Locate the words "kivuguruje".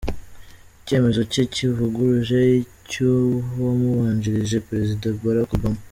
1.53-2.39